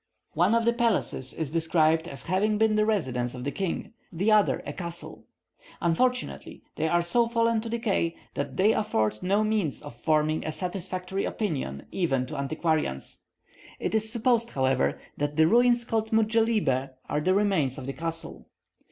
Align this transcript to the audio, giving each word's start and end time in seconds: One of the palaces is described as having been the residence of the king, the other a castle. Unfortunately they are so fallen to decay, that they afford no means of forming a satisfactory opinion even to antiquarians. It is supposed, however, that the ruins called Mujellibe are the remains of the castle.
One 0.33 0.55
of 0.55 0.65
the 0.65 0.73
palaces 0.73 1.31
is 1.31 1.51
described 1.51 2.07
as 2.07 2.23
having 2.23 2.57
been 2.57 2.73
the 2.75 2.87
residence 2.87 3.35
of 3.35 3.43
the 3.43 3.51
king, 3.51 3.93
the 4.11 4.31
other 4.31 4.63
a 4.65 4.73
castle. 4.73 5.27
Unfortunately 5.79 6.63
they 6.75 6.87
are 6.87 7.03
so 7.03 7.27
fallen 7.27 7.61
to 7.61 7.69
decay, 7.69 8.15
that 8.33 8.57
they 8.57 8.71
afford 8.71 9.21
no 9.21 9.43
means 9.43 9.79
of 9.83 9.95
forming 9.95 10.43
a 10.43 10.51
satisfactory 10.51 11.23
opinion 11.23 11.85
even 11.91 12.25
to 12.25 12.35
antiquarians. 12.35 13.19
It 13.79 13.93
is 13.93 14.11
supposed, 14.11 14.49
however, 14.49 14.99
that 15.17 15.35
the 15.35 15.45
ruins 15.45 15.85
called 15.85 16.11
Mujellibe 16.11 16.89
are 17.07 17.21
the 17.21 17.35
remains 17.35 17.77
of 17.77 17.85
the 17.85 17.93
castle. 17.93 18.47